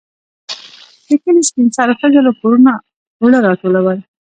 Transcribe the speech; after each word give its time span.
د 1.07 1.09
کلي 1.23 1.41
سپين 1.49 1.67
سرو 1.75 1.93
ښځو 1.99 2.19
له 2.27 2.31
کورونو 2.39 2.73
اوړه 3.21 3.39
راټولول. 3.47 3.97